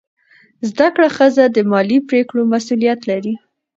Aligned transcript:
زده 0.69 0.87
کړه 0.95 1.07
ښځه 1.17 1.43
د 1.47 1.57
مالي 1.71 1.97
پریکړو 2.09 2.41
مسؤلیت 2.53 2.99
لري. 3.09 3.33